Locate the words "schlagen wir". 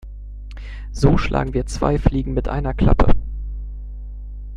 1.19-1.67